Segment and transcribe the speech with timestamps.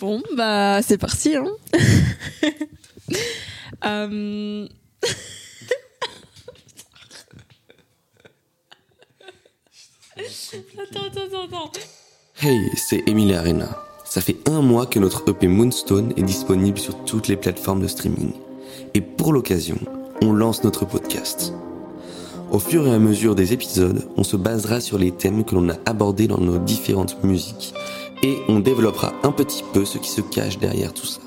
[0.00, 1.36] Bon, bah, c'est parti.
[1.36, 1.46] Hein.
[3.84, 4.66] Euh,
[10.82, 11.72] attends, attends, attends.
[12.42, 13.68] Hey, c'est Emily Arena.
[14.04, 17.86] Ça fait un mois que notre EP Moonstone est disponible sur toutes les plateformes de
[17.86, 18.32] streaming.
[18.94, 19.78] Et pour l'occasion,
[20.20, 21.52] on lance notre podcast.
[22.50, 25.68] Au fur et à mesure des épisodes, on se basera sur les thèmes que l'on
[25.68, 27.74] a abordés dans nos différentes musiques
[28.22, 31.20] et on développera un petit peu ce qui se cache derrière tout ça.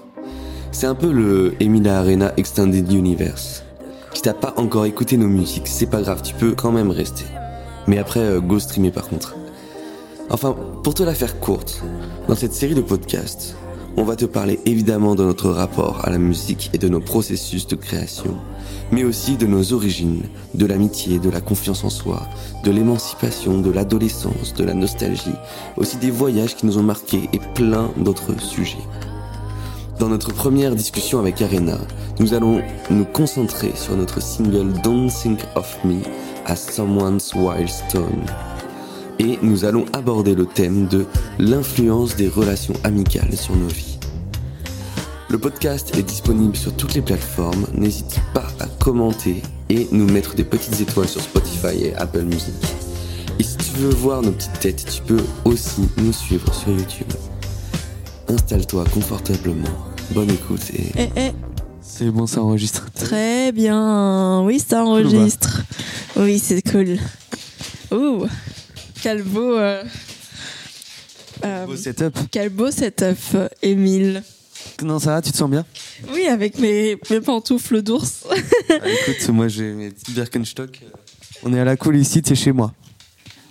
[0.71, 3.63] C'est un peu le Emila Arena Extended Universe.
[4.13, 7.25] Si t'as pas encore écouté nos musiques, c'est pas grave, tu peux quand même rester.
[7.87, 9.35] Mais après, euh, go streamer par contre.
[10.29, 11.81] Enfin, pour te la faire courte,
[12.27, 13.55] dans cette série de podcasts,
[13.97, 17.67] on va te parler évidemment de notre rapport à la musique et de nos processus
[17.67, 18.37] de création,
[18.91, 20.23] mais aussi de nos origines,
[20.53, 22.27] de l'amitié, de la confiance en soi,
[22.63, 25.35] de l'émancipation, de l'adolescence, de la nostalgie,
[25.77, 28.77] aussi des voyages qui nous ont marqués et plein d'autres sujets.
[29.99, 31.77] Dans notre première discussion avec Arena,
[32.19, 36.01] nous allons nous concentrer sur notre single Don't Think of Me
[36.45, 38.25] à Someone's Wild Stone.
[39.23, 41.05] Et nous allons aborder le thème de
[41.37, 43.99] l'influence des relations amicales sur nos vies.
[45.29, 47.67] Le podcast est disponible sur toutes les plateformes.
[47.75, 52.55] N'hésite pas à commenter et nous mettre des petites étoiles sur Spotify et Apple Music.
[53.39, 57.07] Et si tu veux voir nos petites têtes, tu peux aussi nous suivre sur YouTube.
[58.27, 59.69] Installe-toi confortablement.
[60.15, 61.31] Bonne écoute et Eh, eh,
[61.81, 62.87] C'est bon, ça enregistre.
[62.95, 64.41] très bien.
[64.43, 65.61] Oui, ça enregistre.
[66.17, 66.97] Oui, c'est cool.
[67.93, 68.25] Ouh,
[69.01, 69.57] quel beau.
[69.57, 69.83] euh,
[71.43, 72.17] euh, Beau setup.
[72.31, 73.17] quel beau setup,
[73.61, 74.23] Émile.
[74.83, 75.65] Non, ça va, tu te sens bien?
[76.13, 78.25] Oui, avec mes, mes pantoufles d'ours.
[78.69, 78.75] Ah,
[79.09, 80.79] Écoute, moi j'ai mes petits Birkenstock.
[81.43, 82.71] On est à la cool ici, c'est chez moi.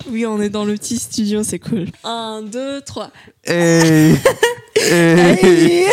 [0.09, 1.87] Oui, on est dans le petit studio, c'est cool.
[2.05, 3.11] Un, deux, trois.
[3.45, 4.15] Hey
[4.77, 5.87] Hey Hey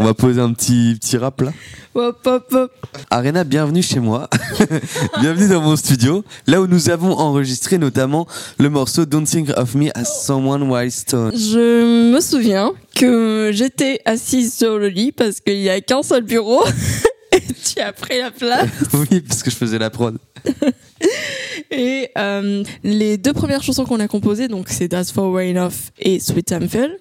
[0.00, 1.52] On va poser un petit, petit rap là.
[1.94, 2.72] hop, hop, hop.
[3.10, 4.30] Arena, bienvenue chez moi.
[5.20, 6.24] bienvenue dans mon studio.
[6.46, 8.26] Là où nous avons enregistré notamment
[8.58, 11.32] le morceau Don't Think of Me as Someone Wild Stone.
[11.34, 16.22] Je me souviens que j'étais assise sur le lit parce qu'il n'y a qu'un seul
[16.22, 16.64] bureau.
[17.32, 18.70] Et tu as pris la place.
[18.94, 20.16] oui, parce que je faisais la prod.
[21.70, 25.92] Et euh, les deux premières chansons qu'on a composées, donc c'est That's for Rain Off
[25.98, 26.96] et Sweet Fell,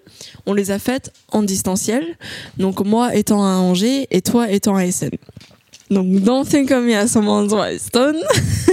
[0.46, 2.06] on les a faites en distanciel.
[2.58, 5.12] Donc moi étant à Angers et toi étant à Essen.
[5.90, 6.06] Donc
[6.48, 8.18] Think of Me as Someone's Stone,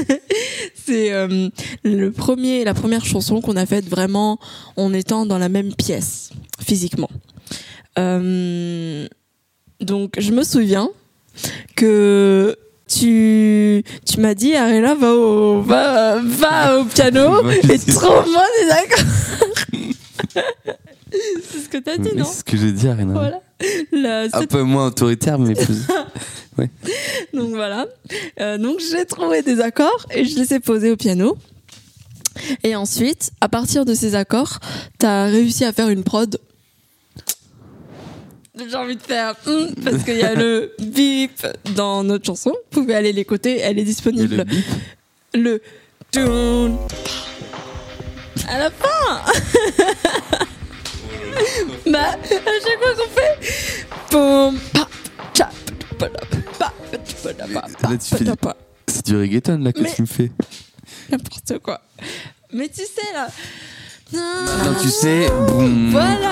[0.74, 1.48] c'est euh,
[1.82, 4.38] le premier, la première chanson qu'on a faite vraiment
[4.76, 7.08] en étant dans la même pièce physiquement.
[7.98, 9.06] Euh,
[9.80, 10.90] donc je me souviens
[11.74, 12.56] que
[12.98, 19.04] tu, tu m'as dit Arena va au, va, va au piano et trouve-moi des accords.
[21.50, 23.12] C'est ce que t'as dit, Mais non C'est ce que j'ai dit, Arena.
[23.14, 23.40] Voilà.
[23.92, 25.86] La- Un peu moins autoritaire, mais plus.
[27.34, 27.86] donc voilà.
[28.40, 31.36] Euh, donc j'ai trouvé des accords et je les ai posés au piano.
[32.64, 34.58] Et ensuite, à partir de ces accords,
[34.98, 36.38] t'as réussi à faire une prod.
[38.58, 39.34] J'ai envie de faire
[39.84, 42.52] parce qu'il y a le bip dans notre chanson.
[42.72, 44.36] Vous pouvez aller l'écouter, elle est Et disponible.
[44.36, 44.64] le bip,
[45.34, 45.60] le
[48.48, 49.20] à la fin.
[51.90, 53.36] bah à chaque fois qu'on fait
[54.10, 54.88] boum pa
[55.98, 56.08] pa,
[56.58, 56.98] pa, Là,
[57.98, 58.24] tu fais-
[58.86, 60.30] c'est du reggaeton là que Mais- tu me fais.
[61.10, 61.80] n'importe quoi.
[62.52, 63.28] Mais tu sais là.
[64.12, 65.90] Non, tu sais, boum.
[65.90, 66.30] Voilà.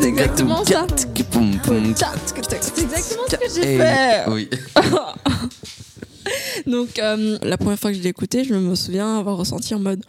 [0.00, 0.86] C'est exactement ça.
[1.32, 1.52] Boum.
[1.64, 4.24] C'est exactement ce que j'ai fait.
[4.28, 4.48] Oui.
[6.66, 9.80] Donc, euh, la première fois que je l'ai écouté, je me souviens avoir ressenti en
[9.80, 10.02] mode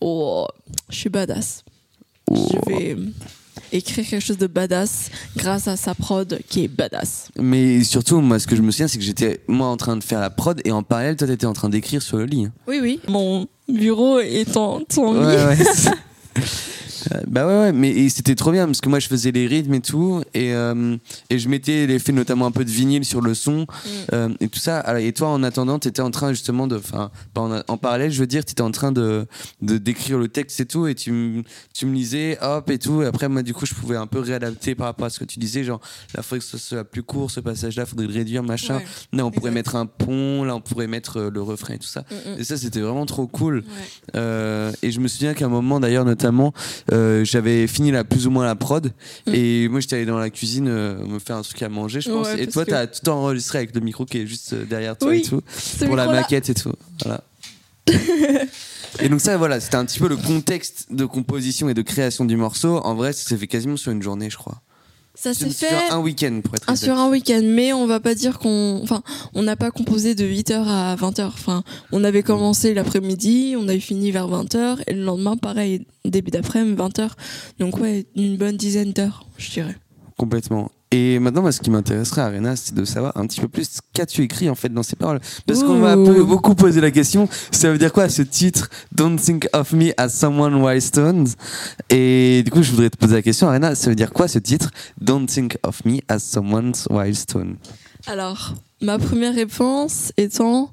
[0.00, 0.46] Oh,
[0.88, 1.62] je suis badass.
[2.30, 2.96] Je vais
[3.70, 7.28] écrire quelque chose de badass grâce à sa prod qui est badass.
[7.38, 10.02] Mais surtout, moi, ce que je me souviens, c'est que j'étais moi en train de
[10.04, 12.46] faire la prod et en parallèle, toi, t'étais en train d'écrire sur le lit.
[12.46, 12.52] hein.
[12.66, 13.00] Oui, oui.
[13.08, 15.26] Mon bureau est en ton lit.
[15.26, 16.42] Ouais, ouais.
[17.10, 19.74] Euh, bah ouais, ouais, mais c'était trop bien parce que moi je faisais les rythmes
[19.74, 20.96] et tout, et, euh,
[21.30, 23.66] et je mettais l'effet notamment un peu de vinyle sur le son
[24.12, 25.00] euh, et tout ça.
[25.00, 28.26] Et toi, en attendant, t'étais en train justement de, enfin, en, en parallèle, je veux
[28.26, 29.26] dire, t'étais en train de
[29.60, 31.42] d'écrire le texte et tout, et tu me
[31.74, 33.02] tu me lisais, hop et tout.
[33.02, 35.24] Et après, moi, du coup, je pouvais un peu réadapter par rapport à ce que
[35.24, 35.80] tu disais, genre
[36.14, 38.76] là, faudrait que ce soit plus court, ce passage-là, faudrait le réduire, machin.
[38.76, 38.86] Ouais.
[39.12, 42.02] Là, on pourrait mettre un pont, là, on pourrait mettre le refrain et tout ça.
[42.10, 42.40] Mm, mm.
[42.40, 43.64] Et ça, c'était vraiment trop cool.
[44.14, 44.72] Ouais.
[44.82, 46.52] Et je me souviens qu'à un moment, d'ailleurs, notamment,
[46.92, 48.92] euh, j'avais fini la, plus ou moins la prod.
[49.26, 49.34] Mm.
[49.34, 52.10] Et moi, j'étais allé dans la cuisine euh, me faire un truc à manger, je
[52.10, 52.26] pense.
[52.28, 54.96] Ouais, et toi, que- t'as tout enregistré avec le micro qui est juste euh, derrière
[54.96, 55.40] toi Oui, et tout.
[55.84, 56.72] Pour la maquette et tout.
[57.04, 57.24] Voilà.
[59.00, 62.24] Et donc ça, voilà, c'était un petit peu le contexte de composition et de création
[62.24, 62.76] du morceau.
[62.78, 64.60] En vrai, ça s'est fait quasiment sur une journée, je crois.
[65.14, 66.86] Ça s'est fait Sur un week-end, pour être Ah, exact.
[66.86, 69.02] sur un week-end, mais on va pas dire qu'on, enfin,
[69.34, 71.26] on n'a pas composé de 8h à 20h.
[71.26, 71.62] Enfin,
[71.92, 76.76] on avait commencé l'après-midi, on avait fini vers 20h, et le lendemain, pareil, début d'après-midi,
[76.76, 77.10] 20h.
[77.58, 79.76] Donc, ouais, une bonne dizaine d'heures, je dirais.
[80.16, 80.70] Complètement.
[80.94, 84.22] Et maintenant, moi, ce qui m'intéresserait, Arena, c'est de savoir un petit peu plus qu'as-tu
[84.22, 85.20] écrit en fait dans ces paroles?
[85.46, 89.48] Parce qu'on m'a beaucoup posé la question, ça veut dire quoi ce titre Don't think
[89.54, 91.30] of me as someone while stoned
[91.88, 94.38] Et du coup, je voudrais te poser la question, Arena, ça veut dire quoi ce
[94.38, 97.56] titre Don't think of me as someone while stoned
[98.06, 98.52] Alors,
[98.82, 100.72] ma première réponse étant,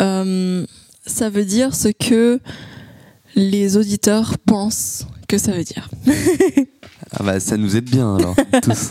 [0.00, 0.66] euh,
[1.06, 2.40] ça veut dire ce que
[3.36, 5.88] les auditeurs pensent que ça veut dire.
[7.12, 8.90] Ah bah, ça nous aide bien alors, tous.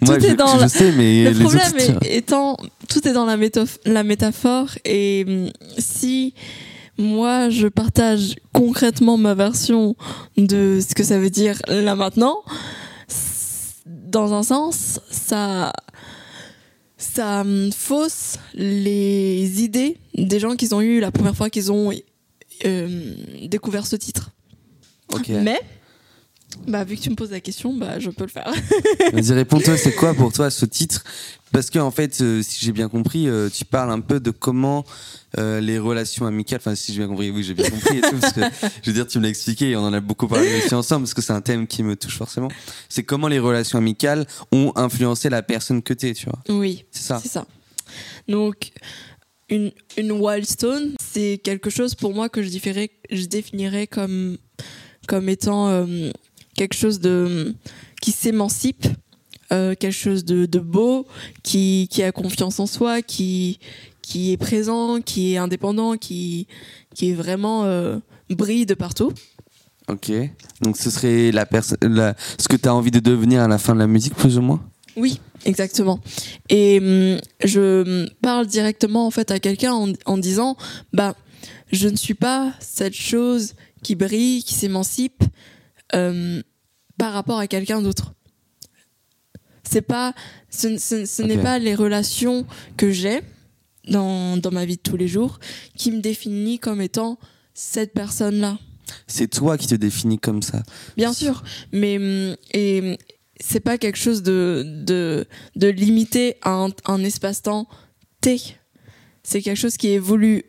[0.00, 1.72] moi, Tout je, est dans je la- sais, mais Le les problème
[2.02, 2.56] est- étant,
[2.88, 3.36] tout est dans la,
[3.84, 6.34] la métaphore et hum, si
[6.98, 9.94] moi je partage concrètement ma version
[10.36, 12.38] de ce que ça veut dire là maintenant,
[13.86, 15.72] dans un sens, ça
[16.98, 21.92] ça hum, fausse les idées des gens qui ont eu la première fois qu'ils ont
[22.64, 23.14] euh,
[23.46, 24.30] découvert ce titre.
[25.12, 25.28] Ok.
[25.28, 25.60] Mais
[26.66, 28.52] bah vu que tu me poses la question, bah je peux le faire.
[29.12, 31.04] Vas-y, réponds-toi, c'est quoi pour toi ce titre?
[31.52, 34.30] Parce que en fait, euh, si j'ai bien compris, euh, tu parles un peu de
[34.30, 34.84] comment
[35.38, 38.16] euh, les relations amicales, enfin si j'ai bien compris, oui j'ai bien compris et tout,
[38.20, 38.40] parce que
[38.82, 41.02] je veux dire, tu me l'as expliqué et on en a beaucoup parlé aussi ensemble,
[41.02, 42.48] parce que c'est un thème qui me touche forcément.
[42.88, 46.40] C'est comment les relations amicales ont influencé la personne que t'es, tu vois.
[46.48, 46.84] Oui.
[46.90, 47.20] C'est ça.
[47.22, 47.46] C'est ça.
[48.28, 48.72] Donc,
[49.48, 52.50] une, une Wildstone, c'est quelque chose pour moi que je,
[53.10, 54.38] je définirais comme,
[55.06, 56.10] comme étant euh,
[56.56, 57.54] quelque chose de,
[58.00, 58.86] qui s'émancipe,
[59.52, 61.06] euh, quelque chose de, de beau,
[61.42, 63.58] qui, qui a confiance en soi, qui,
[64.02, 66.46] qui est présent, qui est indépendant, qui,
[66.94, 67.98] qui est vraiment euh,
[68.30, 69.12] brille de partout.
[69.88, 70.10] Ok.
[70.62, 73.74] Donc ce serait la personne, ce que tu as envie de devenir à la fin
[73.74, 74.64] de la musique, plus ou moins?
[74.96, 76.00] Oui, exactement.
[76.48, 80.56] Et hum, je parle directement en fait à quelqu'un en, en disant,
[80.92, 81.14] bah,
[81.70, 85.22] je ne suis pas cette chose qui brille, qui s'émancipe
[85.94, 86.42] euh,
[86.98, 88.12] par rapport à quelqu'un d'autre.
[89.68, 90.14] C'est pas,
[90.48, 92.46] ce, ce- ce n'est pas les relations
[92.76, 93.20] que j'ai
[93.88, 95.38] dans, dans ma vie de tous les jours
[95.76, 97.18] qui me définit comme étant
[97.52, 98.58] cette personne-là.
[99.08, 100.62] C'est toi qui te définis comme ça.
[100.96, 101.42] Bien sûr,
[101.72, 102.96] mais hum, et hum,
[103.40, 107.66] c'est pas quelque chose de de, de limité à un, un espace-temps
[108.20, 108.40] T.
[109.24, 110.44] C'est quelque chose qui évolue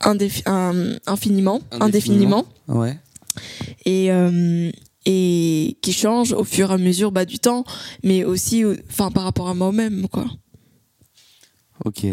[0.00, 1.84] indéfi- un- infiniment, Indéfiniment.
[1.84, 2.98] indéfiniment, Ouais.
[3.84, 4.70] Et euh,
[5.06, 7.64] et qui change au fur et à mesure bah, du temps,
[8.02, 10.26] mais aussi, au- enfin par rapport à moi-même, quoi.
[11.84, 12.06] Ok.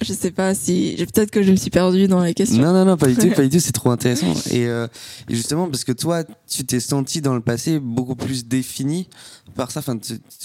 [0.00, 2.60] Je sais pas si, peut-être que je me suis perdue dans la question.
[2.60, 4.34] Non, non, non, pas du tout, pas du tout, c'est trop intéressant.
[4.50, 4.88] Et, euh,
[5.28, 9.08] et justement, parce que toi, tu t'es senti dans le passé beaucoup plus défini
[9.54, 9.96] par ça, enfin,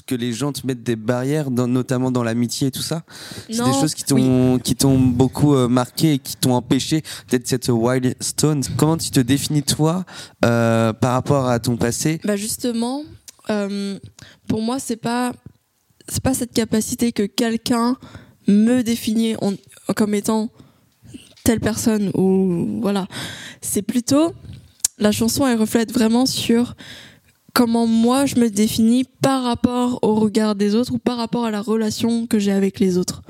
[0.06, 3.04] que les gens te mettent des barrières, dans- notamment dans l'amitié et tout ça.
[3.50, 4.22] C'est des choses qui oui.
[4.22, 8.62] t'ont qui t'ont beaucoup euh, marqué et qui t'ont empêché d'être cette wild stone.
[8.78, 10.06] Comment tu te définis toi
[10.46, 12.22] euh, par rapport à ton passé?
[12.24, 13.04] Bah justement,
[13.50, 13.98] euh,
[14.48, 15.31] pour moi, c'est pas
[16.07, 17.98] c'est pas cette capacité que quelqu'un
[18.50, 19.54] me définit en-
[19.96, 20.50] comme étant
[21.44, 23.07] telle personne ou voilà.
[23.62, 24.34] C'est plutôt
[24.98, 26.75] la chanson elle reflète vraiment sur
[27.54, 31.51] comment moi je me définis par rapport au regard des autres ou par rapport à
[31.51, 33.22] la relation que j'ai avec les autres.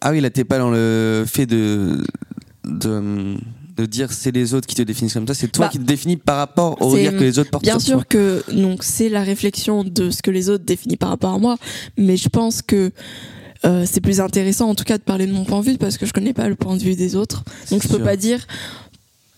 [0.00, 1.98] Ah oui, là, t'es pas dans le fait de
[2.64, 3.36] de,
[3.76, 5.84] de dire c'est les autres qui te définissent comme ça, c'est toi Bah, qui te
[5.84, 7.80] définis par rapport au regard que les autres portent Bien toi.
[7.80, 11.38] sûr que donc c'est la réflexion de ce que les autres définissent par rapport à
[11.38, 11.56] moi,
[11.96, 12.92] mais je pense que
[13.64, 15.98] euh, c'est plus intéressant en tout cas de parler de mon point de vue parce
[15.98, 17.44] que je connais pas le point de vue des autres.
[17.70, 18.04] Donc je peux sûr.
[18.04, 18.46] pas dire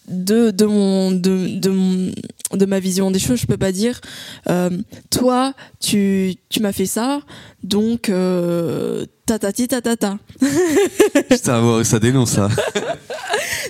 [0.09, 2.12] de de mon de de mon
[2.53, 4.00] de ma vision des choses, je peux pas dire
[4.49, 4.71] euh,
[5.11, 7.21] toi tu tu m'as fait ça
[7.62, 10.19] donc euh, tatati tatata.
[11.31, 12.49] Putain, ça dénonce ça.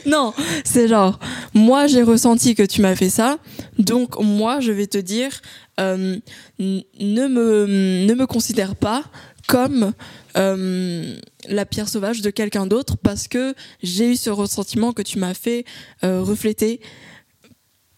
[0.06, 0.32] Non,
[0.64, 1.18] c'est genre,
[1.54, 3.38] moi j'ai ressenti que tu m'as fait ça,
[3.78, 5.30] donc moi je vais te dire,
[5.78, 6.16] euh,
[6.58, 9.04] ne, me, ne me considère pas
[9.46, 9.92] comme
[10.36, 11.16] euh,
[11.48, 15.34] la pierre sauvage de quelqu'un d'autre parce que j'ai eu ce ressentiment que tu m'as
[15.34, 15.64] fait
[16.04, 16.80] euh, refléter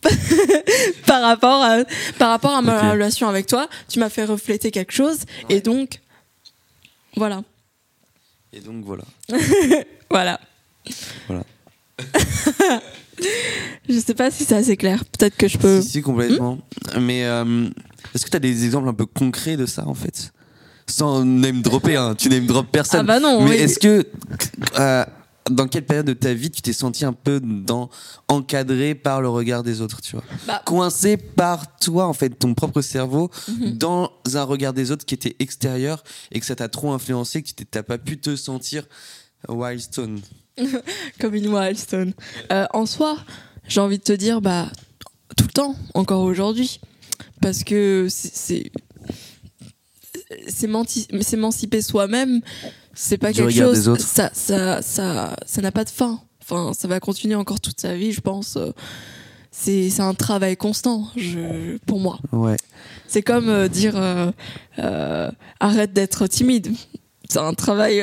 [1.07, 1.85] par rapport à,
[2.19, 3.69] par rapport à ma relation avec toi.
[3.89, 6.01] Tu m'as fait refléter quelque chose et donc,
[7.17, 7.43] voilà.
[8.53, 9.05] Et donc voilà.
[10.11, 10.39] Voilà.
[11.27, 11.43] Voilà.
[13.89, 15.07] je sais pas si c'est assez clair.
[15.07, 15.81] Peut-être que je peux.
[15.81, 16.59] Si, si, complètement.
[17.01, 17.71] Mais euh,
[18.15, 20.35] est-ce que tu as des exemples un peu concrets de ça en fait?
[20.93, 23.01] Sans name dropper, hein, tu name drop personne.
[23.01, 23.57] Ah bah non, Mais oui.
[23.57, 24.07] est-ce que
[24.79, 25.05] euh,
[25.51, 27.89] dans quelle période de ta vie tu t'es senti un peu dans,
[28.29, 30.25] encadré par le regard des autres, tu vois?
[30.47, 33.79] Bah- Coincé par toi, en fait, ton propre cerveau, Mhm.
[33.79, 37.49] dans un regard des autres qui était extérieur et que ça t'a trop influencé, que
[37.49, 38.85] tu t'as pas pu te sentir
[39.49, 40.21] Wildstone?
[41.21, 42.13] comme une milestone.
[42.53, 43.17] Euh, en soi,
[43.67, 44.69] j'ai envie de te dire, bah,
[45.37, 46.81] tout le temps, encore aujourd'hui.
[47.41, 48.71] Parce que c'est-
[50.49, 52.41] S'émanciper soi-même,
[52.95, 53.99] c'est pas Du quelque chose.
[53.99, 56.21] Ça, ça, ça, ça n'a pas de fin.
[56.43, 58.59] Enfin, ça va continuer encore toute sa vie, je pense.
[59.55, 62.19] C'est c'est un travail constant, je, pour moi.
[62.33, 62.57] Ouais.
[63.07, 64.33] C'est comme euh, dire euh,
[64.79, 66.73] euh, arrête d'être timide.
[67.29, 68.03] C'est un travail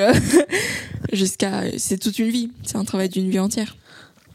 [1.12, 1.64] jusqu'à.
[1.78, 2.52] C'est toute une vie.
[2.64, 3.76] C'est un travail d'une vie entière.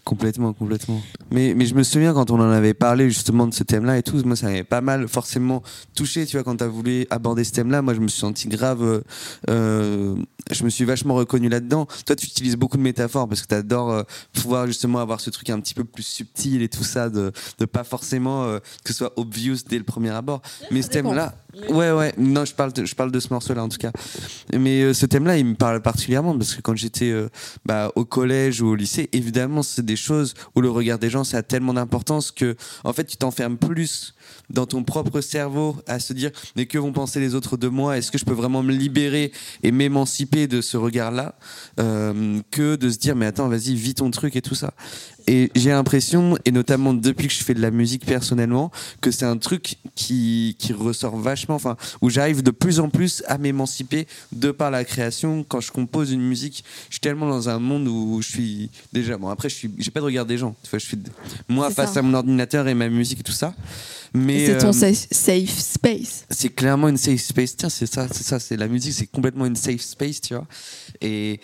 [0.04, 1.00] Complètement, complètement.
[1.30, 4.02] Mais, mais je me souviens quand on en avait parlé justement de ce thème-là et
[4.02, 5.62] tout, moi ça m'avait pas mal forcément
[5.96, 8.82] touché, tu vois, quand t'as voulu aborder ce thème-là, moi je me suis senti grave,
[8.82, 9.00] euh,
[9.48, 10.14] euh,
[10.50, 11.86] je me suis vachement reconnu là-dedans.
[12.04, 14.02] Toi tu utilises beaucoup de métaphores parce que t'adores euh,
[14.34, 17.64] pouvoir justement avoir ce truc un petit peu plus subtil et tout ça, de, de
[17.64, 20.42] pas forcément euh, que ce soit obvious dès le premier abord.
[20.70, 21.34] Mais ce thème-là,
[21.70, 23.92] ouais, ouais, non, je parle de, je parle de ce morceau-là en tout cas.
[24.52, 27.14] Mais ce thème-là, il me parle particulièrement parce que quand j'étais
[27.64, 31.24] bah, au collège ou au lycée, évidemment, c'est des choses où le regard des gens,
[31.24, 34.14] ça a tellement d'importance que, en fait, tu t'enfermes plus
[34.50, 37.98] dans ton propre cerveau à se dire mais que vont penser les autres de moi?
[37.98, 39.32] Est-ce que je peux vraiment me libérer
[39.62, 41.36] et m'émanciper de ce regard-là
[41.80, 44.74] euh, que de se dire mais attends, vas-y, vis ton truc et tout ça.
[45.26, 49.24] Et j'ai l'impression, et notamment depuis que je fais de la musique personnellement, que c'est
[49.24, 54.06] un truc qui, qui ressort vachement, enfin, où j'arrive de plus en plus à m'émanciper
[54.32, 55.44] de par la création.
[55.46, 59.16] Quand je compose une musique, je suis tellement dans un monde où je suis déjà,
[59.16, 60.54] bon, après, je suis, j'ai pas de regard des gens.
[60.62, 60.98] Tu vois, je suis
[61.48, 62.00] moi face ça.
[62.00, 63.54] à mon ordinateur et ma musique et tout ça.
[64.12, 66.24] Mais C'est ton euh, safe, safe space.
[66.30, 67.56] c'est clairement une safe space.
[67.56, 70.46] Tiens, c'est ça, c'est ça, c'est la musique, c'est complètement une safe space, tu vois.
[71.00, 71.40] Et,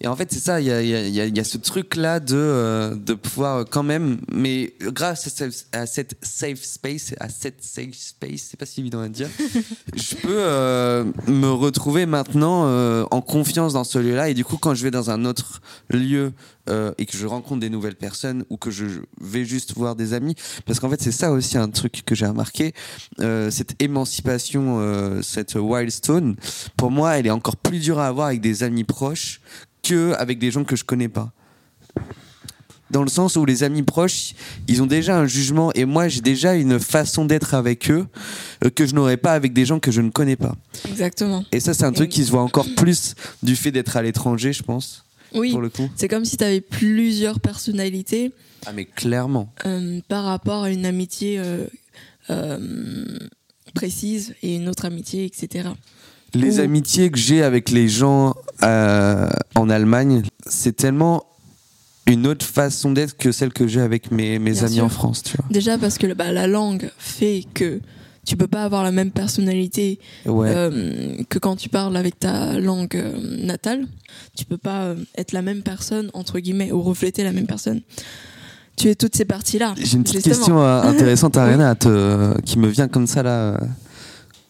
[0.00, 3.14] et en fait, c'est ça, il y a, y, y ce truc-là de, euh, de
[3.14, 8.48] pouvoir quand même, mais grâce à, ce- à cette safe space, à cette safe space,
[8.50, 9.28] c'est pas si évident à dire,
[9.96, 14.28] je peux euh, me retrouver maintenant euh, en confiance dans ce lieu-là.
[14.28, 16.32] Et du coup, quand je vais dans un autre lieu
[16.68, 18.84] euh, et que je rencontre des nouvelles personnes ou que je
[19.20, 20.34] vais juste voir des amis,
[20.66, 22.72] parce qu'en fait, c'est ça aussi un truc que j'ai remarqué,
[23.20, 26.36] euh, cette émancipation, euh, cette wildstone,
[26.76, 29.40] pour moi, elle est encore plus dure à avoir avec des amis proches
[29.88, 31.32] que avec des gens que je connais pas.
[32.90, 34.32] Dans le sens où les amis proches,
[34.66, 38.06] ils ont déjà un jugement et moi j'ai déjà une façon d'être avec eux
[38.64, 40.54] euh, que je n'aurais pas avec des gens que je ne connais pas.
[40.88, 41.44] Exactement.
[41.52, 44.54] Et ça, c'est un truc qui se voit encore plus du fait d'être à l'étranger,
[44.54, 45.04] je pense,
[45.34, 45.50] Oui.
[45.52, 45.90] pour le coup.
[45.96, 48.32] C'est comme si tu avais plusieurs personnalités
[48.64, 49.52] Ah, mais clairement.
[49.66, 51.66] euh, par rapport à une amitié euh,
[52.30, 53.18] euh,
[53.74, 55.68] précise et une autre amitié, etc.
[56.34, 61.24] Les amitiés que j'ai avec les gens euh, en Allemagne, c'est tellement
[62.06, 64.84] une autre façon d'être que celle que j'ai avec mes, mes Bien amis sûr.
[64.84, 65.46] en France, tu vois.
[65.50, 67.80] Déjà parce que bah, la langue fait que
[68.26, 70.50] tu peux pas avoir la même personnalité Ouais.
[70.54, 73.12] euh, que quand tu parles avec ta langue euh,
[73.46, 73.86] natale.
[74.36, 77.80] Tu peux pas être la même personne, entre guillemets, ou refléter la même personne.
[78.76, 79.74] Tu es toutes ces parties-là.
[79.78, 80.34] J'ai une petite justement.
[80.36, 83.58] question intéressante, à te- qui me vient comme ça là,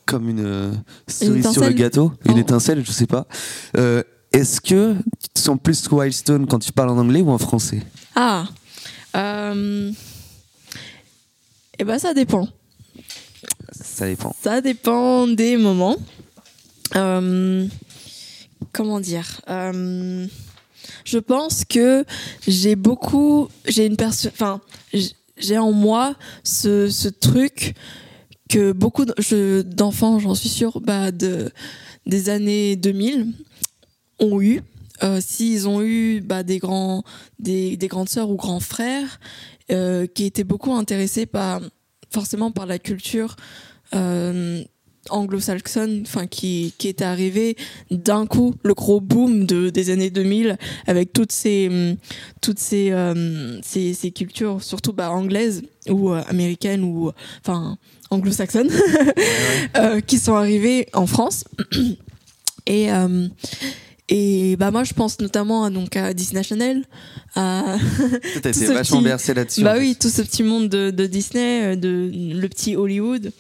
[0.09, 0.73] comme une euh,
[1.07, 2.39] cerise sur le gâteau, une Oh.
[2.39, 3.27] étincelle, je sais pas.
[3.77, 7.39] Euh, Est-ce que tu te sens plus Wildstone quand tu parles en anglais ou en
[7.39, 7.83] français?
[8.15, 8.47] Ah
[9.17, 9.91] euh,
[11.79, 12.49] Eh ben ça dépend.
[13.73, 14.35] Ça dépend.
[14.43, 15.97] Ça dépend des moments.
[16.97, 17.67] Euh,
[18.73, 19.41] comment dire
[21.05, 22.05] Je pense que
[22.47, 24.61] j'ai beaucoup, j'ai une perso- enfin,
[25.39, 27.75] j'ai en moi ce, ce truc
[28.49, 31.51] que beaucoup d'enfants, j'en suis sûre, bah, de,
[32.07, 33.33] des années 2000
[34.19, 34.63] ont eu.
[35.03, 37.05] Euh, S'ils ont eu bah, des, grands,
[37.39, 39.21] des, des grandes sœurs ou grands frères
[39.71, 41.61] euh, qui étaient beaucoup intéressés par,
[42.11, 43.37] forcément par la culture
[43.95, 44.65] euh,
[45.11, 47.57] anglo-saxonne, qui qui est arrivé
[47.91, 51.97] d'un coup le gros boom de des années 2000 avec toutes ces
[52.43, 52.93] toutes ces
[53.63, 57.79] ces, cultures surtout bah, anglaises ou américaines ou enfin
[58.11, 58.71] anglo-saxonnes
[59.77, 61.45] euh, qui sont arrivées en France
[62.67, 63.29] et euh,
[64.09, 66.85] et bah moi je pense notamment à, donc à Disney Channel
[67.35, 67.77] à
[68.43, 69.63] T'as été vachement bercé là-dessus.
[69.63, 69.81] bah en fait.
[69.81, 73.31] oui, tout ce petit monde de, de Disney, euh, de le petit Hollywood,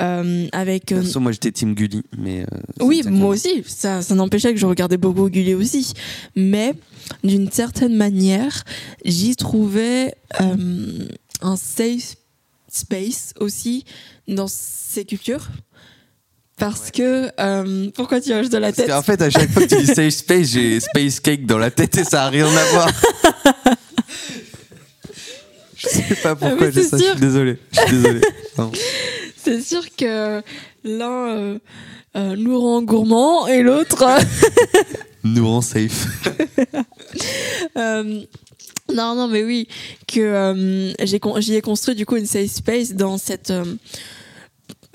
[0.00, 0.92] euh, avec.
[0.92, 2.40] euh, Perso, moi j'étais Team Gully, mais.
[2.42, 2.46] euh,
[2.80, 3.62] oui, moi aussi.
[3.66, 5.92] Ça, ça n'empêchait que je regardais beaucoup Gulli aussi,
[6.34, 6.72] mais
[7.22, 8.64] d'une certaine manière,
[9.04, 10.14] j'y trouvais
[11.42, 12.14] un safe
[12.68, 13.84] space aussi
[14.26, 15.48] dans ces cultures.
[16.58, 19.62] Parce que euh, pourquoi tu hoches de la Parce tête qu'en fait, à chaque fois
[19.62, 22.48] que tu dis safe space, j'ai space cake dans la tête et ça a rien
[22.48, 22.90] à voir.
[25.76, 26.98] je sais pas pourquoi Ah j'ai ça.
[26.98, 27.58] Je suis désolé.
[27.70, 28.20] Je suis désolé.
[29.36, 30.42] C'est sûr que
[30.82, 31.58] l'un euh,
[32.16, 34.04] euh, nous rend gourmand et l'autre.
[35.22, 36.08] Nous rend safe.
[38.94, 39.68] non, non, mais oui,
[40.06, 43.50] que euh, j'ai j'y ai construit du coup une safe space dans cette.
[43.50, 43.64] euh,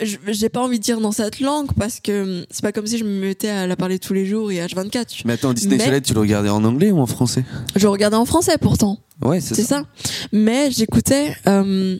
[0.02, 3.04] j'ai pas envie de dire dans cette langue parce que c'est pas comme si je
[3.06, 5.22] me mettais à la parler tous les jours et H24.
[5.26, 7.46] Mais attends, Disney Mais- Chalet, tu le regardais en anglais ou en français?
[7.76, 8.98] Je regardais en français pourtant.
[9.22, 9.84] Ouais, c'est C'est ça.
[9.84, 9.86] ça.
[10.34, 11.98] Mais j'écoutais euh,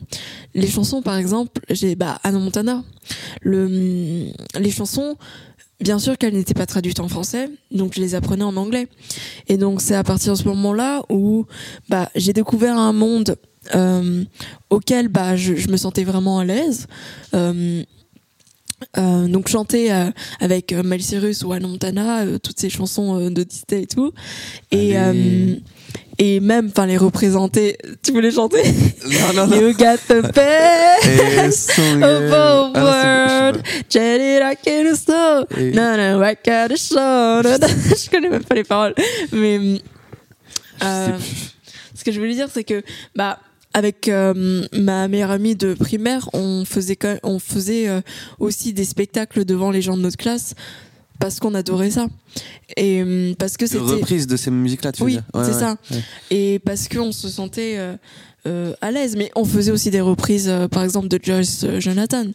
[0.54, 2.82] les chansons, par exemple, j'ai bah, Anna Montana.
[3.42, 4.26] Le,
[4.58, 5.16] les chansons,
[5.84, 8.88] bien sûr qu'elles n'étaient pas traduites en français, donc je les apprenais en anglais.
[9.48, 11.44] Et donc c'est à partir de ce moment-là où
[11.90, 13.36] bah, j'ai découvert un monde
[13.74, 14.24] euh,
[14.70, 16.86] auquel bah, je, me sentais vraiment à l'aise.
[17.34, 17.82] Euh,
[18.96, 23.18] euh, donc chanter euh, avec euh, Miley Cyrus ou Anna Montana, euh, toutes ces chansons
[23.18, 24.12] euh, de Disney et tout.
[24.70, 25.54] Et, euh,
[26.18, 27.76] et même, enfin, les représenter.
[28.02, 28.62] Tu voulais chanter?
[29.34, 33.62] Non, non, You got the best of Ah all non, world.
[33.90, 35.50] Jenny, I can't stop.
[35.56, 36.36] No, no, I.
[36.44, 37.42] No, no.
[37.42, 38.94] Je connais même pas les paroles.
[39.32, 39.80] Mais,
[40.80, 42.82] ce que je voulais dire, c'est que,
[43.14, 43.38] bah,
[43.74, 48.00] avec euh, ma meilleure amie de primaire, on faisait, quand- on faisait euh,
[48.38, 50.54] aussi des spectacles devant les gens de notre classe
[51.20, 52.06] parce qu'on adorait ça.
[52.76, 53.82] Et euh, parce que c'était.
[53.84, 55.76] reprise de ces musiques-là, tu veux Oui, Ouais, c'est ouais, ça.
[55.90, 56.00] ouais.
[56.30, 57.76] Et parce qu'on se sentait
[58.46, 59.16] euh, à l'aise.
[59.16, 62.26] Mais on faisait aussi des reprises, par exemple, de Joyce Jonathan.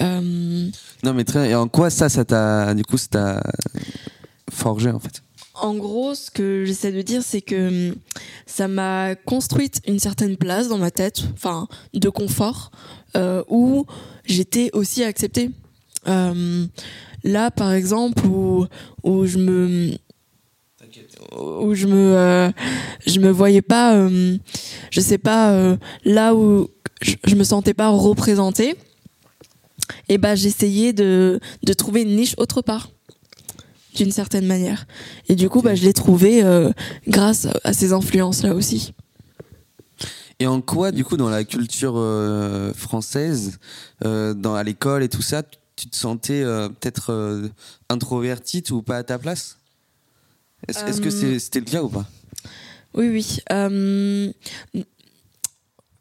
[0.00, 1.50] Non, mais très.
[1.50, 2.74] Et en quoi ça, ça t'a.
[2.74, 3.42] Du coup, ça t'a
[4.50, 5.22] forgé, en fait?
[5.60, 7.94] En gros, ce que j'essaie de dire, c'est que hum,
[8.46, 12.70] ça m'a construite une certaine place dans ma tête, enfin, de confort,
[13.16, 13.86] euh, où
[14.24, 15.50] j'étais aussi acceptée.
[16.08, 16.66] Euh,
[17.24, 18.66] là, par exemple, où,
[19.02, 19.96] où je me
[21.38, 22.50] où je me euh,
[23.06, 24.36] je me voyais pas euh,
[24.90, 26.68] je sais pas là où
[27.00, 28.74] je, me sentais pas représentée
[30.08, 32.88] et ben j'essayais de de trouver une niche autre part
[33.94, 34.86] d'une certaine manière.
[35.28, 36.70] Et du coup bah je l'ai trouvé euh,
[37.08, 38.92] grâce à ces influences là aussi.
[40.42, 43.58] Et en quoi, du coup, dans la culture euh, française,
[44.06, 45.42] euh, dans, à l'école et tout ça,
[45.76, 47.50] tu- te sentais peut-être
[47.90, 49.58] introvertie ou pas à ta place?
[50.68, 52.06] Est-ce est-ce que c'était le cas ou pas?
[52.94, 54.34] Oui oui.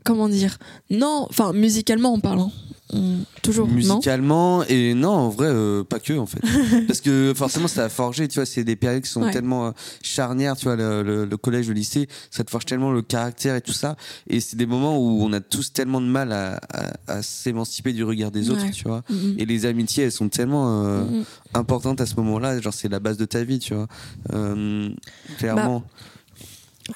[0.05, 0.57] Comment dire?
[0.89, 2.51] Non enfin musicalement en parlant
[2.91, 6.39] on- toujours non Musicalement et non, en vrai, euh, pas que en fait.
[6.87, 9.31] Parce que forcément, ça a forgé, tu vois, c'est des périodes qui sont Ouais.
[9.31, 9.71] tellement euh,
[10.01, 13.55] charnières, tu vois, le, le- le collège, le lycée, ça te forge tellement le caractère
[13.55, 13.95] et tout ça.
[14.27, 17.93] Et c'est des moments où on a tous tellement de mal à, à- à s'émanciper
[17.93, 18.71] du regard des autres, Ouais.
[18.71, 19.03] tu vois.
[19.09, 19.35] Mhm.
[19.37, 21.23] Et les amitiés, elles sont tellement euh, Mhm.
[21.53, 23.87] importantes à ce moment-là, genre c'est la base de ta vie, tu vois.
[24.33, 24.89] Euh,
[25.37, 25.83] clairement.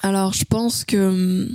[0.02, 1.50] Alors, je pense que hum,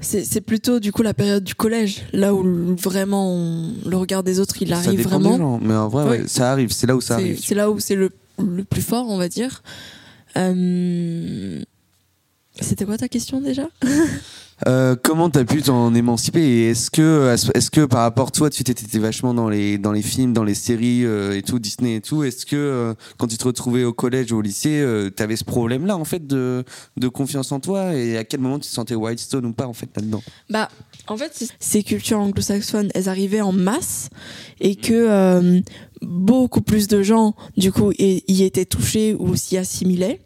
[0.00, 4.40] c'est plutôt du coup la période du collège, là où vraiment on- le regard des
[4.40, 5.36] autres il ça arrive des vraiment.
[5.38, 7.40] gens, mais en vrai, ouais, ça arrive, c'est là où ça arrive.
[7.42, 9.62] c'est là où c'est le, le plus fort, on va dire.
[10.36, 11.62] Euh,
[12.60, 13.68] C'était quoi ta question déjà?
[14.66, 18.64] Euh, comment t'as pu t'en émanciper et est-ce que est-ce que par rapport toi tu
[18.64, 22.00] t'étais vachement dans les dans les films dans les séries euh, et tout Disney et
[22.00, 25.36] tout est-ce que euh, quand tu te retrouvais au collège ou au lycée euh, t'avais
[25.36, 26.64] ce problème là en fait de
[26.96, 29.74] de confiance en toi et à quel moment tu te sentais Whitestone ou pas en
[29.74, 30.22] fait là-dedans?
[30.48, 30.70] Bah,
[31.06, 34.08] en fait, ces cultures anglo-saxonnes, elles arrivaient en masse
[34.60, 35.62] et que
[36.00, 40.20] beaucoup plus de gens, du coup, y étaient touchés ou s'y assimilaient.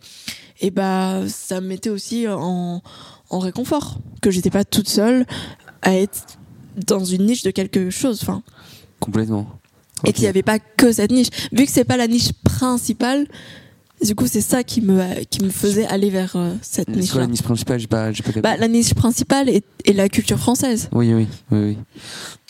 [0.61, 2.83] Et bah, ça me mettait aussi en,
[3.31, 5.27] en réconfort que j'étais pas toute seule
[5.83, 6.39] à être
[6.87, 8.19] dans une niche de quelque chose.
[8.23, 8.43] Enfin,
[9.01, 9.47] complètement
[10.05, 11.29] et qu'il n'y avait pas que cette niche.
[11.53, 13.27] Vu que c'est pas la niche principale,
[14.03, 17.01] du coup, c'est ça qui me, qui me faisait aller vers euh, cette c'est quoi
[17.03, 17.21] niche-là.
[17.21, 17.87] la niche principale?
[17.87, 20.89] Pas pas Bah, la niche principale est, est la culture française.
[20.93, 21.79] oui oui oui oui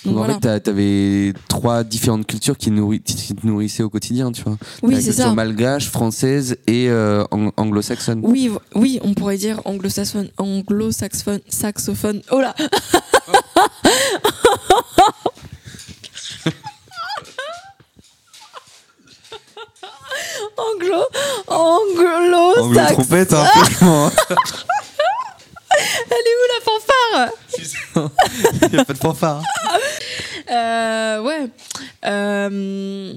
[0.05, 4.43] Donc en fait t'avais trois différentes cultures qui, nourri- qui te nourrissaient au quotidien tu
[4.43, 5.33] vois Oui, c'est ça.
[5.35, 12.23] malgache française et euh, ang- anglo-saxonne Oui, oui, on pourrait dire anglo-saxophone, anglo-saxophone, saxophone.
[12.31, 12.55] Oh là
[20.57, 21.05] Anglo,
[21.49, 22.93] anglo, anglo sax.
[22.93, 24.11] trompette hein, franchement
[26.11, 28.11] Elle est où la fanfare?
[28.73, 29.43] Il y a pas de fanfare
[30.61, 31.49] euh, Ouais.
[32.07, 33.13] Euh,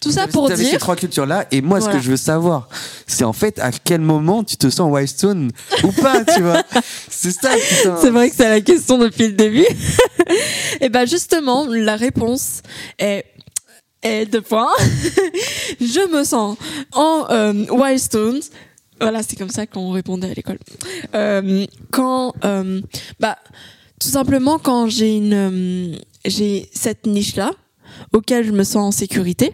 [0.00, 0.78] Tout ça pour t'avais ces dire.
[0.80, 2.68] trois cultures-là, et moi, ce que je veux savoir,
[3.06, 5.50] c'est en fait à quel moment tu te sens Wildstone
[5.84, 6.62] ou pas, tu vois?
[7.10, 7.98] C'est ça, putain.
[8.00, 9.66] C'est vrai que c'est la question depuis le début.
[10.80, 12.62] Et ben justement, la réponse
[12.98, 13.26] est
[14.02, 14.72] est deux points.
[15.80, 16.56] je me sens
[16.92, 18.40] en euh, Wildstones.
[19.00, 20.58] Voilà, c'est comme ça qu'on répondait à l'école.
[21.14, 22.80] Euh, quand, euh,
[23.18, 23.38] bah,
[24.00, 27.52] tout simplement quand j'ai une, euh, j'ai cette niche là
[28.12, 29.52] auquel je me sens en sécurité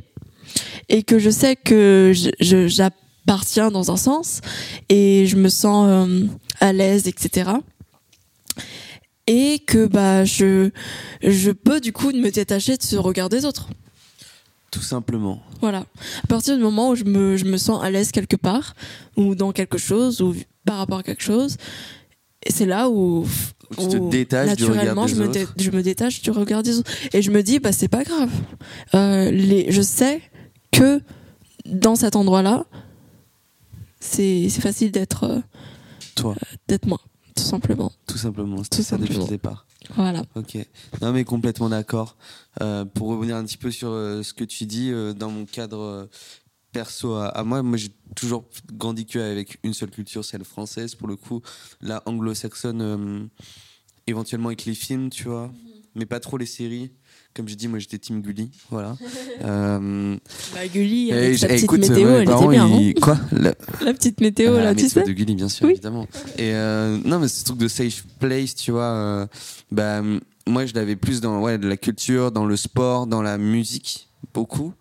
[0.88, 4.40] et que je sais que j'appartiens dans un sens
[4.88, 6.26] et je me sens euh,
[6.61, 7.50] à l'aise, etc
[9.26, 10.70] et que bah je
[11.22, 13.68] je peux du coup me détacher de ce regard des autres.
[14.70, 15.42] Tout simplement.
[15.61, 15.85] Voilà.
[16.24, 18.74] À partir du moment où je me je me sens à l'aise quelque part
[19.16, 21.56] ou dans quelque chose ou par rapport à quelque chose,
[22.48, 23.26] c'est là Où
[23.79, 25.55] tu te détaches du regard naturellement des je me autres.
[25.59, 28.31] je me détache du regard des autres et je me dis bah c'est pas grave.
[28.94, 30.20] Euh, les je sais
[30.72, 31.00] que
[31.66, 32.64] dans cet endroit-là
[34.00, 35.40] c'est facile d'être euh,
[36.14, 36.35] Toi,
[36.68, 37.00] d'être moi
[37.35, 37.92] tout simplement.
[38.07, 38.62] tout simplement.
[38.64, 39.31] C'était Tout ça depuis le simplement.
[39.31, 39.66] départ.
[39.94, 40.22] Voilà.
[40.37, 40.57] Ok.
[41.02, 42.16] Non, mais complètement d'accord.
[42.62, 45.44] Euh, pour revenir un petit peu sur euh, ce que tu dis, euh, dans mon
[45.44, 46.07] cadre euh,
[46.72, 50.94] perso à, à moi, moi j'ai toujours grandi que avec une seule culture, celle française.
[50.94, 51.40] Pour le coup,
[51.81, 53.24] la anglo-saxonne, euh,
[54.07, 55.50] éventuellement avec les films, tu vois,
[55.94, 56.90] mais pas trop les séries.
[57.35, 58.96] Comme j'ai dit, moi j'étais Team Gulli, voilà.
[59.44, 60.16] Euh,
[60.55, 62.64] Bah, Gulli, et avec sa petite écoute, météo, ouais, elle était bien.
[62.64, 62.92] hein.
[63.02, 65.72] Quoi La- La petite météo, Ah, là, tu c'est sais de Gulli, bien sûr, Oui.
[65.72, 66.09] évidemment.
[66.38, 69.26] Et euh, non, mais ce truc de safe place, tu vois, euh,
[69.70, 70.00] bah,
[70.46, 74.05] moi, je l'avais plus dans ouais, de la culture, dans le sport, dans la musique,
[74.37, 74.75] beaucoup.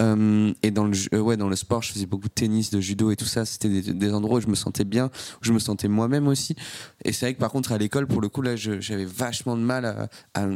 [0.00, 2.80] Euh, et dans le, euh, ouais, dans le sport, je faisais beaucoup de tennis, de
[2.80, 3.44] judo et tout ça.
[3.44, 6.56] C'était des, endroits où je me sentais bien, où je me sentais moi-même aussi.
[7.04, 9.62] Et c'est vrai que par contre, à l'école, pour le coup, là, j'avais vachement de
[9.62, 10.48] mal à,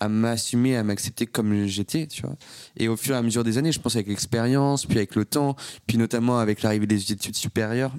[0.00, 2.06] à, m'assumer, à m'accepter comme j'étais.
[2.76, 5.24] Et au fur et à mesure des années, je pense avec l'expérience, puis avec le
[5.24, 5.56] temps,
[5.88, 7.92] puis notamment avec l'arrivée des études supérieures,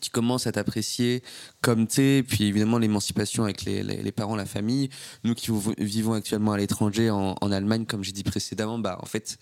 [0.00, 1.22] tu commences à t'apprécier
[1.60, 4.88] comme t'es, puis évidemment l'émancipation avec les, parents, la famille.
[5.24, 9.06] Nous qui vivons actuellement à l'étranger, en, en Allemagne, comme j'ai dit précédemment, bah en
[9.06, 9.38] fait,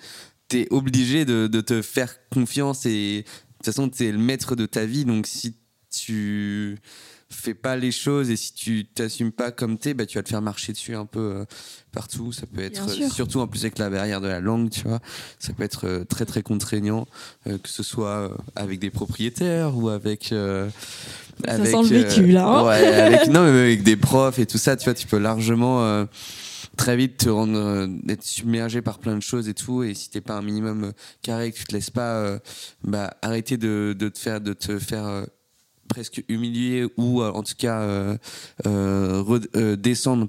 [0.48, 3.24] t'es obligé de, de te faire confiance et de
[3.56, 5.56] toute façon, t'es le maître de ta vie, donc si
[5.90, 6.78] tu
[7.30, 10.28] fais pas les choses et si tu t'assumes pas comme t'es, bah tu vas te
[10.28, 11.44] faire marcher dessus un peu euh,
[11.92, 12.32] partout.
[12.32, 13.12] Ça peut être, sûr.
[13.12, 15.00] surtout en plus avec la barrière de la langue, tu vois,
[15.38, 17.06] ça peut être euh, très très contraignant,
[17.46, 20.32] euh, que ce soit euh, avec des propriétaires ou avec.
[20.32, 20.68] euh,
[21.44, 22.66] Ça avec, sent le vécu, là, hein.
[22.66, 25.82] ouais, avec, non, mais avec des profs et tout ça, tu vois, tu peux largement
[25.84, 26.04] euh,
[26.76, 29.82] très vite te rendre, euh, être submergé par plein de choses et tout.
[29.82, 32.38] Et si t'es pas un minimum euh, carré, que tu te laisses pas, euh,
[32.84, 35.24] bah, arrêter de, de te faire, de te faire euh,
[35.90, 38.16] presque humilier ou euh, en tout cas euh,
[38.66, 39.76] euh, re- euh,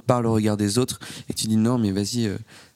[0.06, 1.00] par le regard des autres.
[1.30, 2.30] Et tu dis non mais vas-y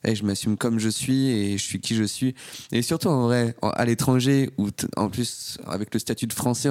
[0.05, 2.35] hey, je m'assume comme je suis et je suis qui je suis
[2.71, 6.69] et surtout en vrai à l'étranger t- en plus avec le statut de français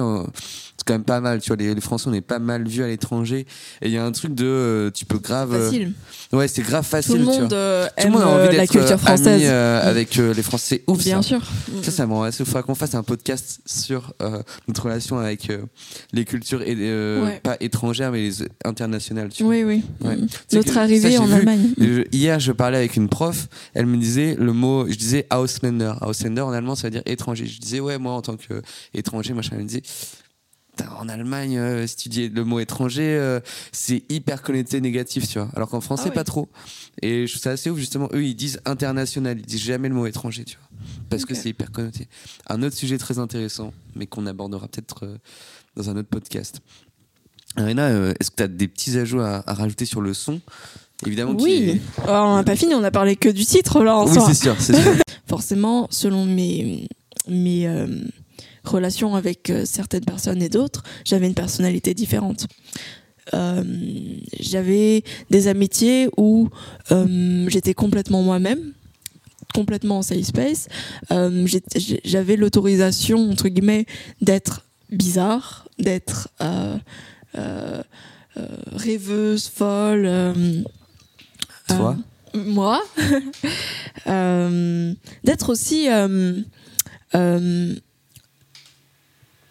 [0.77, 2.83] c'est quand même pas mal tu vois les, les français on est pas mal vus
[2.83, 3.45] à l'étranger
[3.81, 5.93] et il y a un truc de euh, tu peux grave euh, Facile.
[6.33, 7.39] ouais c'est grave facile Tout le tu vois.
[7.41, 9.27] monde euh, tout le aime monde a envie la culture française.
[9.27, 11.27] ami, euh, avec les français ouf Bien ça.
[11.27, 11.41] sûr.
[11.83, 12.29] Ça, ça m'aimerait.
[12.39, 14.13] Il faudra qu'on fasse un podcast sur
[14.67, 15.51] notre relation avec
[16.13, 17.39] les cultures et, Ouais.
[17.43, 19.29] pas étrangères mais les internationales.
[19.29, 19.53] Tu vois.
[19.53, 19.83] Oui, oui.
[20.01, 20.15] Ouais.
[20.15, 20.27] Mm.
[20.53, 21.73] Notre ça, arrivée en vu- Allemagne.
[22.11, 23.24] Hier, je parlais avec une prof.
[23.73, 24.87] Elle me disait le mot.
[24.87, 25.93] Je disais Ausländer.
[26.01, 27.45] Ausländer en allemand, ça veut dire étranger.
[27.45, 29.51] Je disais ouais, moi en tant qu'étranger, machin.
[29.53, 29.83] Elle me disait.
[30.99, 33.39] En Allemagne, euh, si tu dis le mot étranger, euh,
[33.71, 35.49] c'est hyper connoté négatif, tu vois.
[35.55, 36.49] Alors qu'en français, Ah pas trop.
[37.01, 38.09] Et je trouve ça assez ouf, justement.
[38.13, 40.67] Eux, ils disent international, ils disent jamais le mot étranger, tu vois.
[41.09, 42.09] Parce que c'est hyper connoté.
[42.49, 45.17] Un autre sujet très intéressant, mais qu'on abordera peut-être euh,
[45.77, 46.59] dans un autre podcast.
[47.55, 50.41] Arena, euh, est-ce que tu as des petits ajouts à, à rajouter sur le son?
[51.05, 51.51] Évidemment, Oui.
[51.75, 54.17] est- Oh, on n'a pas fini, on a parlé que du titre là en Oui,
[54.27, 54.75] c'est sûr, sûr.
[55.27, 56.87] Forcément, selon mes,
[57.27, 57.87] mes euh,
[58.63, 62.47] relations avec euh, certaines personnes et d'autres, j'avais une personnalité différente.
[63.33, 63.63] Euh,
[64.39, 66.49] j'avais des amitiés où
[66.91, 68.73] euh, j'étais complètement moi-même,
[69.53, 70.67] complètement en safe space.
[72.03, 73.85] J'avais l'autorisation, entre guillemets,
[74.21, 76.29] d'être bizarre, d'être
[78.75, 80.09] rêveuse, folle.
[81.67, 81.97] Toi
[82.35, 82.83] euh, Moi.
[84.07, 86.43] Euh, d'être aussi euh,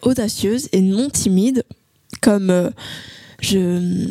[0.01, 1.65] audacieuse et non timide,
[2.21, 2.71] comme
[3.41, 4.07] je,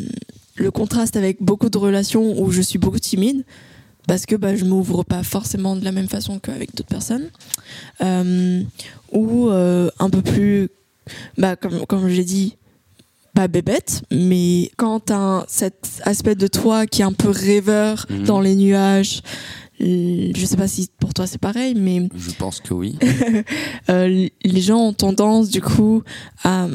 [0.57, 3.43] le contraste avec beaucoup de relations où je suis beaucoup timide,
[4.07, 7.31] parce que bah, je m'ouvre pas forcément de la même façon qu'avec d'autres personnes,
[9.13, 10.69] ou un peu plus,
[11.39, 12.57] bah, comme, comme j'ai dit,
[13.35, 18.07] pas bébête, mais quand t'as un- cet aspect de toi qui est un peu rêveur
[18.09, 18.25] Mhm.
[18.25, 19.23] dans les nuages,
[19.81, 22.97] je sais pas si pour toi c'est pareil, mais Je pense que oui.
[23.91, 26.03] euh, les gens ont tendance du coup
[26.45, 26.69] à,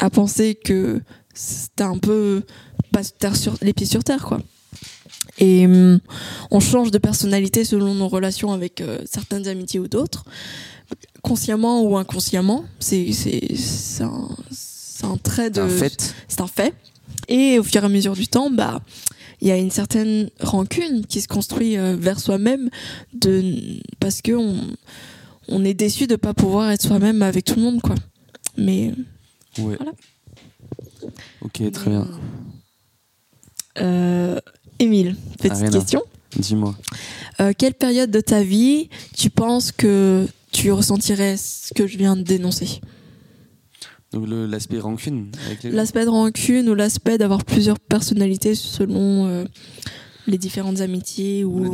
[0.00, 1.00] à penser que
[1.34, 2.42] c'était un peu
[2.90, 4.40] pas terre sur, les pieds sur terre quoi.
[5.38, 6.00] Et hum,
[6.50, 10.24] on change de personnalité selon nos relations avec euh, certaines amitiés ou d'autres,
[11.22, 12.64] consciemment ou inconsciemment.
[12.80, 13.42] C'est c'est
[14.98, 16.14] c'est un, trait de C'est un fait.
[16.28, 16.74] c'est un fait.
[17.28, 18.80] Et au fur et à mesure du temps, bah,
[19.40, 22.68] il y a une certaine rancune qui se construit euh, vers soi-même
[23.14, 23.54] de
[24.00, 24.60] parce que on,
[25.48, 27.94] on est déçu de pas pouvoir être soi-même avec tout le monde, quoi.
[28.56, 28.92] Mais
[29.58, 29.76] Ouais.
[29.78, 29.92] Voilà.
[31.42, 32.06] Ok, très bien.
[33.80, 34.38] euh,
[34.78, 35.70] Émile, petite Arena.
[35.70, 36.02] question.
[36.36, 36.76] Dis-moi.
[37.40, 42.16] Euh, quelle période de ta vie tu penses que tu ressentirais ce que je viens
[42.16, 42.80] de dénoncer?
[44.12, 45.30] L'aspect rancune
[45.64, 49.44] L'aspect de rancune ou l'aspect d'avoir plusieurs personnalités selon euh,
[50.28, 51.64] les différentes amitiés ou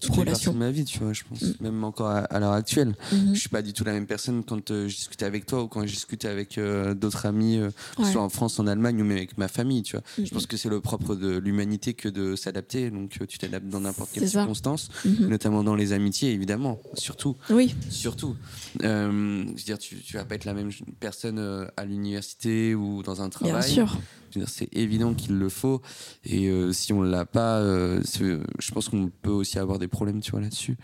[0.00, 0.52] toutes relations.
[0.54, 1.42] de ma vie, tu vois, je pense.
[1.42, 1.54] Mm.
[1.60, 2.94] Même encore à, à l'heure actuelle.
[3.12, 3.34] Mhm.
[3.34, 5.68] Je suis pas du tout la même personne quand euh, je discutais avec toi ou
[5.68, 8.10] quand je discutais avec euh, d'autres amis, euh, Ouais.
[8.10, 10.04] soit en France, en Allemagne ou même avec ma famille, tu vois.
[10.24, 12.90] Je pense que c'est le propre de l'humanité que de s'adapter.
[12.90, 14.40] Donc euh, tu t'adaptes dans n'importe quelle ça.
[14.40, 15.26] circonstance, Mhm.
[15.28, 16.78] notamment dans les amitiés, évidemment.
[16.94, 17.36] Surtout.
[17.50, 18.36] Oui, Surtout.
[18.80, 21.38] Je veux dire, tu, tu vas pas être la même personne
[21.76, 23.52] à l'université ou dans un travail.
[23.52, 23.98] bien sûr.
[24.46, 25.82] C'est évident qu'il le faut.
[26.24, 30.32] Et si on l'a pas, euh, je pense qu'on peut aussi avoir des problèmes, tu
[30.32, 30.76] là-dessus.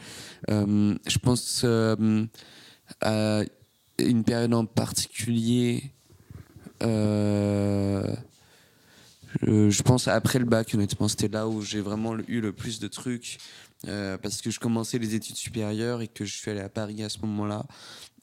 [0.51, 2.27] Euh, je pense euh,
[3.01, 3.43] à
[3.99, 5.93] une période en particulier.
[6.81, 8.13] je,
[9.83, 13.39] pense après le bac, honnêtement, c'était là où j'ai vraiment eu le plus de trucs.
[13.85, 17.09] parce que je commençais les études supérieures et que je suis allé à Paris à
[17.09, 17.65] ce moment-là.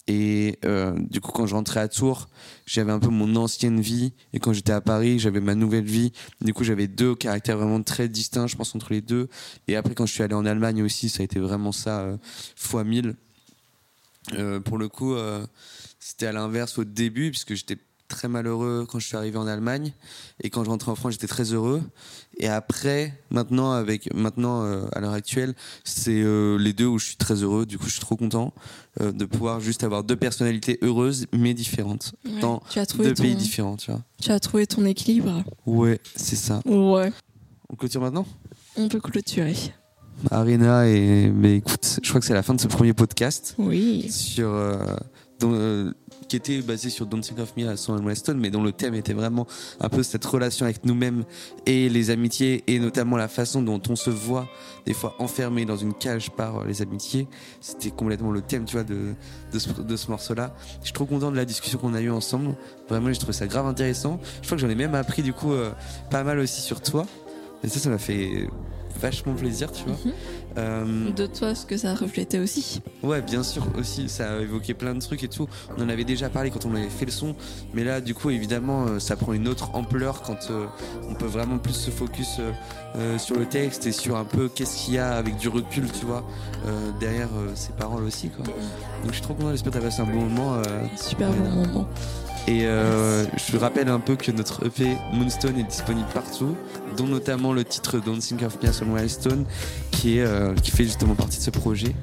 [0.08, 2.28] Et euh, du coup, quand je rentrais à Tours,
[2.66, 4.14] j'avais un peu mon ancienne vie.
[4.34, 6.12] Et quand j'étais à Paris, j'avais ma nouvelle vie.
[6.42, 9.30] Du coup, j'avais deux caractères vraiment très distincts, je pense, entre les deux.
[9.68, 12.18] Et après, quand je suis allé en Allemagne aussi, ça a été vraiment ça, euh,
[12.56, 13.16] fois 1000.
[14.34, 15.16] Euh, pour le coup,
[16.00, 19.94] c'était à l'inverse au début, puisque j'étais très malheureux quand je suis arrivé en Allemagne.
[20.42, 21.82] Et quand je rentrais en France, j'étais très heureux.
[22.38, 27.06] Et après, maintenant, avec, maintenant euh, à l'heure actuelle, c'est euh, les deux où je
[27.08, 27.66] suis très heureux.
[27.66, 28.54] Du coup, je suis trop content
[29.02, 32.14] euh, de pouvoir juste avoir deux personnalités heureuses, mais différentes.
[32.26, 32.40] Ouais.
[32.40, 32.62] Dans
[32.98, 34.02] deux ton, pays différents, tu vois.
[34.22, 35.44] tu as trouvé ton équilibre.
[35.66, 36.62] Ouais, c'est ça.
[36.66, 37.12] Ouais.
[37.70, 38.26] On clôture maintenant?
[38.76, 39.56] On peut clôturer.
[40.32, 44.10] Arena et mais écoute, je crois que c'est la fin de ce premier podcast Oui.
[44.12, 44.54] sur
[46.34, 49.14] qui était basé sur Think of Me à Son Weston, mais dont le thème était
[49.14, 49.46] vraiment
[49.80, 51.26] un peu cette relation avec nous-mêmes
[51.68, 54.48] et les amitiés et notamment la façon dont on se voit
[54.88, 57.28] des fois enfermé dans une cage par euh, les amitiés.
[57.62, 59.14] C'était complètement le thème, tu vois, de,
[59.54, 60.56] de ce morceau-là.
[60.80, 62.56] Je suis trop content de la discussion qu'on a eue ensemble.
[62.90, 64.20] Vraiment, j'ai trouvé ça grave intéressant.
[64.42, 65.72] Je crois que j'en ai même appris du coup euh,
[66.10, 67.06] pas mal aussi sur toi.
[67.64, 68.48] Et ça, ça m'a fait
[69.00, 69.96] vachement plaisir, tu vois.
[70.06, 70.14] Mhm.
[70.58, 72.82] Euh, De toi, ce que ça reflétait aussi.
[73.02, 75.48] Ouais, bien sûr, aussi, ça a évoqué plein de trucs et tout.
[75.76, 77.36] On en avait déjà parlé quand on avait fait le son,
[77.74, 80.68] mais là, du coup, évidemment, euh, ça prend une autre ampleur quand euh,
[81.10, 82.38] on peut vraiment plus se focus
[82.96, 85.86] euh, sur le texte et sur un peu qu'est-ce qu'il y a avec du recul,
[85.92, 86.24] tu vois,
[87.00, 88.46] derrière ces paroles aussi, quoi.
[88.46, 88.56] Donc,
[89.08, 90.62] je suis trop content, j'espère que t'as passé un bon moment.
[90.96, 91.88] Super bon moment.
[92.48, 96.56] Et euh, je rappelle un peu que notre EP Moonstone est disponible partout,
[96.98, 99.46] dont notamment le titre Don't Think of Me as a Milestone,
[99.92, 101.96] qui, est, euh, qui fait justement partie de ce projet.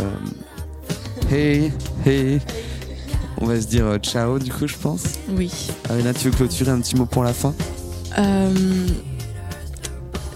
[0.00, 1.72] Euh, hey,
[2.04, 2.40] hey.
[3.40, 5.04] On va se dire ciao du coup, je pense.
[5.30, 5.50] Oui.
[5.88, 7.54] Arena, tu veux clôturer un petit mot pour la fin?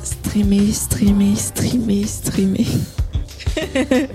[0.02, 2.66] Streamer, streamer, streamer, streamer.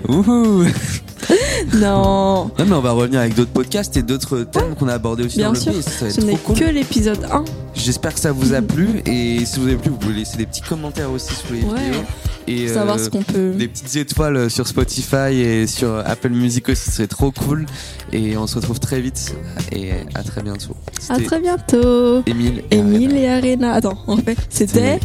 [0.08, 0.64] Wouhou
[1.74, 5.24] non, Non mais on va revenir avec d'autres podcasts et d'autres thèmes qu'on a abordés
[5.24, 5.72] aussi Bien dans sûr.
[5.72, 6.56] le va ce n'est cool.
[6.58, 7.44] que l'épisode 1.
[7.74, 10.46] J'espère que ça vous a plu et si vous avez plu, vous pouvez laisser des
[10.46, 11.78] petits commentaires aussi sous les Ouais.
[11.86, 12.02] vidéos.
[12.50, 13.50] Et, Pour savoir euh, ce qu'on peut.
[13.52, 17.66] des petites étoiles sur Spotify et sur Apple Music aussi, ce serait trop cool.
[18.12, 19.34] Et on se retrouve très vite
[19.70, 20.74] et à très bientôt.
[21.10, 22.22] À très bientôt.
[22.26, 23.20] Émile et Émile Arena.
[23.20, 23.72] et Arena.
[23.74, 24.98] Attends, en fait, c'était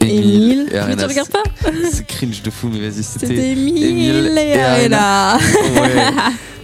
[0.00, 1.02] Émile et Mais Arena.
[1.02, 1.42] tu regardes pas
[1.90, 3.26] C'est cringe de fou, mais vas-y, c'était.
[3.26, 5.36] C'était Émile et et Arena.
[5.36, 6.04] Ouais.